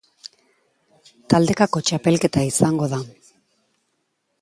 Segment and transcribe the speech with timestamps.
[1.35, 3.03] Taldekako txapelketa izango da.